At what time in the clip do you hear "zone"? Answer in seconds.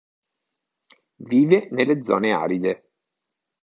2.03-2.33